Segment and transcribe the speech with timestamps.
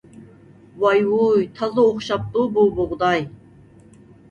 [0.83, 3.31] ۋاي-ۋۇي، تازا ئوخشاپتۇ بۇ بۇغداي!